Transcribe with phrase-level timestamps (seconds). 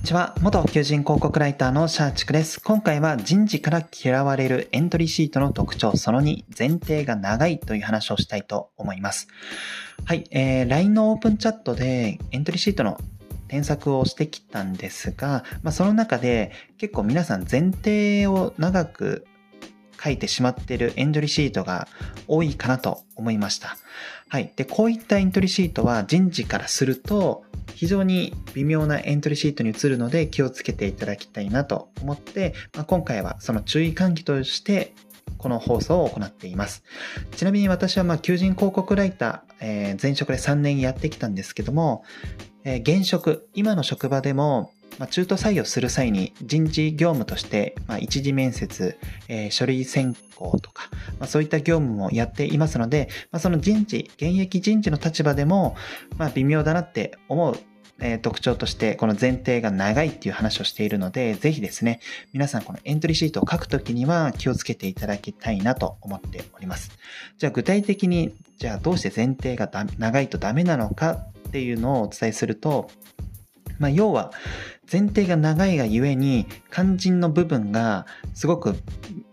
[0.00, 0.34] んにちは。
[0.40, 2.58] 元求人広告ライターのシャーチクです。
[2.62, 9.28] 今回は人事から嫌われるエントリーシートの特徴その2、前提が長いという話をしたいと思います。
[10.06, 12.98] はい、えー、LINE のオープンチャットでエントリーシートの
[13.48, 19.26] 添削をしてきたんですが、まあ、その中で結構皆さん前提を長く
[20.02, 21.88] 書いてしまっているエントリーシートが
[22.26, 23.76] 多いかなと思いました。
[24.30, 24.50] はい。
[24.56, 34.94] で、こういったエントリーシートは人事からすると非常に微妙なエントリーシートに移るので気をつけていただきたいなと思って、まあ、今回はその注意喚起として
[35.38, 36.82] この放送を行っています。
[37.36, 42.04] ちなみに私はま求人広告ライター、えー、前職で3年やってきたんですけども、
[42.64, 50.88] えー、現職、今の職場でもまあ、中途採用する際に人事業務として、まあ、一次面接、えー、書類選考とか、
[51.18, 55.74] まあ、そういった業務もやっていますので、まあ、その人事、現役人事の立場でも、
[56.18, 57.58] まあ、微妙だなって思う
[58.02, 62.00] え特徴としてこの前提が長いっていう話をしているので、ぜひですね、
[62.32, 66.92] 皆さんこのエントリーシートを書くときには気をつけていただきたいなと思っております。
[67.36, 72.88] じゃあ具体的に、じゃあどうして前提が長いとダメなのかっていうのをお伝えすると、
[73.80, 74.30] まあ、要は
[74.90, 78.76] 前提が長いがゆえに肝心の部分がすごく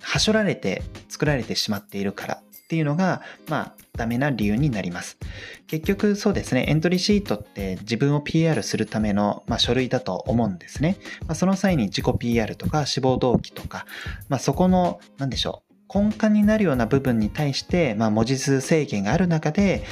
[0.00, 5.18] はしょられて作られてしまっているからっていうのが、まあ、ダメな理由になります。
[5.66, 10.98] 結局そうですね、エントリーシートって自分を PR するための、まあ、書類だと思うんですね。
[11.22, 13.86] まあ、その際に自己 PR とか志望動機とか、
[14.28, 19.84] まあ、そこの、なんでしょう、根幹になるような部分に対して、まあ、文字数制限がある中で、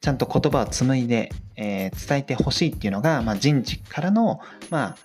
[0.00, 4.96] ちゃんと言葉を紡いで、えー、伝えてほしいっていうのが、まあ、人事からの、まあ、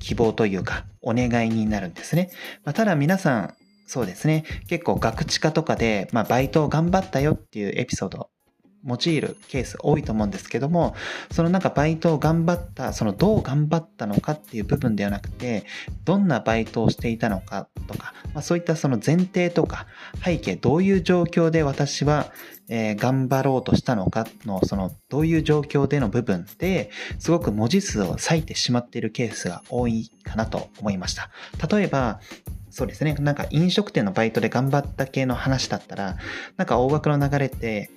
[0.00, 2.30] 希望というか、お願いになるんですね。
[2.64, 3.54] まあ、ただ皆さん、
[3.86, 4.44] そうですね。
[4.68, 8.30] 結構ガクチカとかで、まあ、バイトを頑張ったよっていうエピソード
[8.86, 10.94] 用いるケース多いと思うんですけども、
[11.30, 15.64] そのなんかバイトを頑張った、そのどう頑張ったのかっていう部分ではなくて、
[16.04, 19.86] どんなバイトをしていたのかとか、まあ、そういったその前提とか
[20.24, 22.32] 背景、どういう状況で私は、
[22.68, 31.30] えー、頑張ろうとしたのかの、そのどういう状況での部分ですごく文字数を割いてしまっているケースが多いかなと思いました。
[31.68, 32.20] 例えば、
[32.70, 33.14] そうですね。
[33.20, 36.16] なんか飲食店のバイトで頑張った系の話だったら、
[36.56, 37.90] なんか大枠の流れって、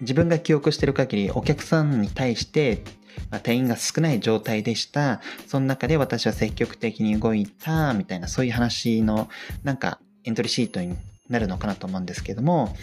[0.00, 2.82] 自分が記憶してる限りお客さんに対して、
[3.30, 5.20] まあ、店員が少ない状態でした。
[5.46, 9.28] その中で私は積極的に動いた、みたいなそういう話の
[9.62, 10.96] なんかエントリーシートに
[11.28, 12.76] なるのかなと思うんですけども、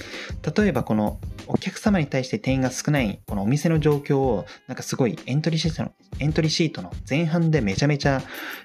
[0.55, 8.21] 例えばこのお客様に対して店員が少ないこのお店の状況をなんかすごいエントリーシートの、エントリーシートの前半でめちゃめちゃ、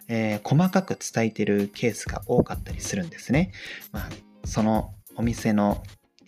[0.08, 3.52] えー、細かく伝えてるケースが多かったりするんですね。
[3.92, 4.08] まあ、
[4.46, 5.82] そのお店の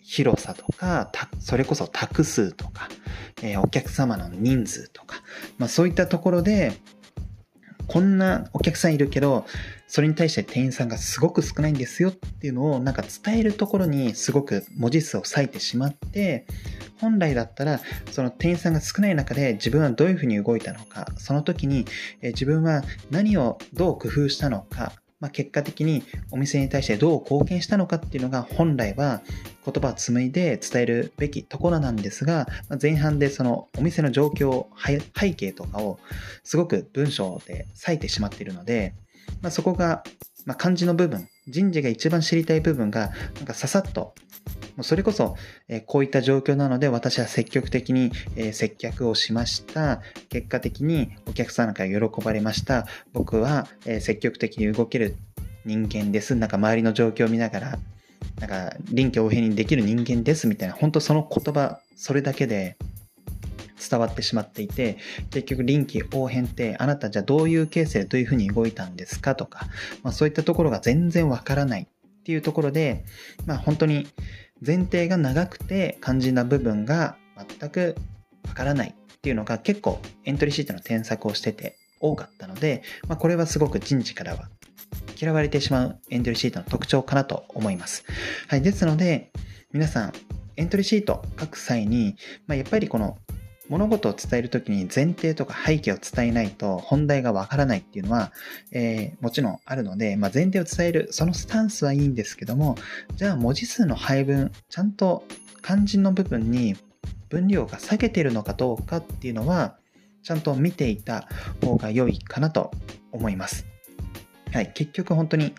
[0.09, 2.89] 広さとか、それこそ卓数とか、
[3.43, 5.21] えー、お客様の人数とか、
[5.59, 6.73] まあそういったところで、
[7.85, 9.45] こんなお客さんいるけど、
[9.87, 16.47] それに対して店員さんがすごく少ないんですよっていうのをなんか伝えるところにすごく文字数を割いてしまって、
[16.99, 21.85] 本来だったらその店員さんが少ない中で自分はどういうふうに動いたのか、その時に
[22.23, 22.81] 自分は
[23.11, 29.21] 何をどう工夫したのか、まあ、結果的にお店に対してどう貢献したのかっていうのが本来は
[29.65, 34.67] 言葉を紡いで伝えるべきところなんですが、まあ、前半でそのお店の状況、
[35.17, 35.99] 背景とかを
[36.43, 38.93] すごく文章で割いてしまっているので、
[39.41, 40.03] まあ、そこが、
[40.45, 44.13] ま漢字の部分、人事が一番知りたい部分がなんかささっと
[44.83, 45.35] それこそ、
[45.67, 50.01] えこういった状況なので私は積極的に、え接客をしました。
[50.29, 52.87] 結果的にお客さんから喜ばれました。
[53.13, 55.15] 僕は、え積極的に動ける
[55.65, 56.35] 人間です。
[56.35, 57.79] なんか周りの状況を見ながら、
[58.39, 62.77] なんか臨機応変にできる人間ですみたいな、本当その言葉、それだけで
[63.89, 64.97] 伝わってしまっていて、
[65.29, 69.35] 結局臨機応変ってあなたじゃあどういうケースでどういうふうに動いたんですか？
[69.35, 69.67] とか、
[70.03, 73.03] まあ、そういったところが全然わからないっていうところで、
[73.45, 74.07] まあ本当に
[74.65, 77.17] 前提が長くて肝心な部分が
[77.59, 77.95] 全く
[78.47, 84.49] わからないっていうのが結構エントリーシートの添削をしてて多かったので、まあ、これはすごく人事からは
[85.19, 88.05] 嫌われてしまうエントリーシートの特徴かなと思います。
[88.47, 88.61] はい。
[88.61, 89.31] ですので、
[89.73, 90.13] 皆さん、
[90.55, 92.15] エントリーシート書く際に、
[92.47, 93.17] まあ、やっぱりこの
[93.69, 98.31] 物事を伝えるときに前提とか背景を伝えないと本題がわからないっていうのは、
[98.71, 102.75] えー、もちろんあるので、まあ、前提を伝える、そのスタンスはいいんですけども、
[103.15, 105.23] じゃあ文字数の配分、ちゃんと
[105.63, 106.75] 肝心の部分に
[107.29, 109.77] 分量が下げてるのかどうかっていうのは、
[110.23, 111.27] ちゃんと見ていた
[111.63, 112.71] 方が良いかなと
[113.11, 113.67] 思います。
[114.51, 115.53] はい、結局本当に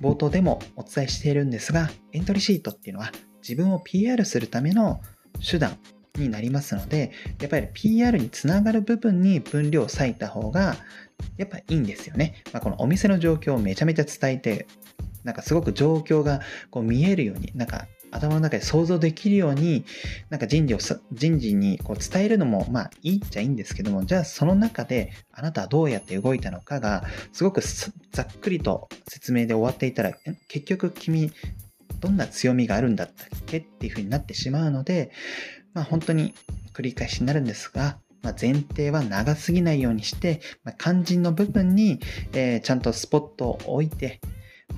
[0.00, 5.00] 冒頭でもお伝えしているんですが、エントリーシートっていうのは自分を PR するための
[5.48, 5.78] 手段
[6.18, 10.76] になりますので、やっぱり PR につながる部分に分量を割いた方が、
[11.36, 12.42] やっぱいいんですよね。
[12.52, 14.66] まあ、このお店の状況をめちゃめちゃ伝えて、
[15.24, 19.84] なんかすごく状況がこう見えるように、なんか頭の中で想像できるように、
[20.28, 20.78] なんか人事を、
[21.12, 30.12] 人事にこう伝えるのも、まあいいっちゃいいんですけども、じゃあその中であなたはどうやって動いたのかが、すごくざっくりと説明で終わっていたら、
[30.48, 31.32] 結局君、
[32.00, 33.58] どんな強みがあるんだったっけ？
[33.58, 35.12] っていう風になってしまうので、
[35.74, 36.34] まあ本当に
[36.72, 42.00] 繰り返しになるんですが、まあ、前提は長すぎないようにして、まあ、肝心の部分に、
[42.32, 44.20] えー、ちゃんとスポットを置いて、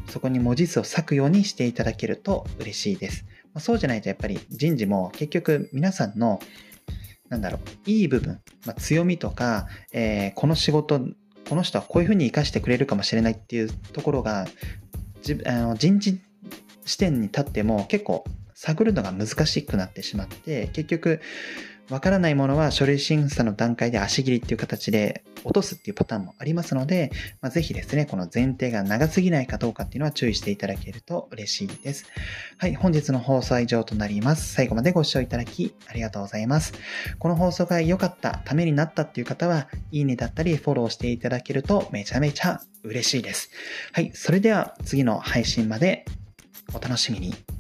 [0.09, 3.27] そこに文字数を割くようにしていただけると嬉しいです。
[3.53, 6.41] まあ、そうじゃないとやっぱり人事も結局皆さんの、
[7.29, 11.01] なんだろう、いい部分、まあ、強みとか、えー、この仕事、
[11.49, 14.47] この人はこういうふうに活かしてくれるかもしれないっていうところが、
[15.47, 16.21] あの人事
[16.85, 18.25] 視点に立っても結構
[18.55, 21.21] 探るのが難しくなってしまって、結局、
[21.91, 27.11] わからないものは書類審査の段階で足切りっていう形で落とすっていうパターンもありますので、
[27.43, 32.07] まあ、ぜひですね、この前提が長すぎないかどうかっていうのは注意していただけると嬉しいです。
[32.57, 34.55] はい、本日の放送は以上となります。
[34.55, 36.73] 最後までご視聴いただきありがとうございます。
[37.19, 43.51] この放送が良かった、ためになったっていう方は、いいねだったりフォローしていただけるとめちゃめちゃ嬉しいです。
[43.93, 46.07] はい、それでは次の配信まで
[46.73, 47.54] お楽しみに。